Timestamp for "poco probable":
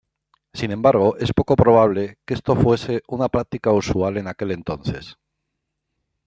1.31-2.17